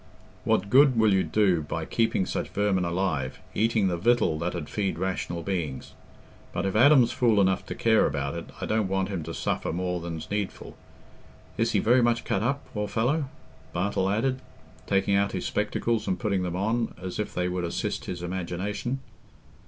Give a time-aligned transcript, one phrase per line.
[0.45, 4.67] What good will you do by keeping such vermin alive, eating the victual that 'ud
[4.67, 5.93] feed rational beings?
[6.53, 9.71] But if Adam's fool enough to care about it, I don't want him to suffer
[9.71, 10.75] more than's needful....
[11.55, 13.25] Is he very much cut up, poor fellow?"
[13.73, 14.39] Bartle added,
[14.87, 19.01] taking out his spectacles and putting them on, as if they would assist his imagination.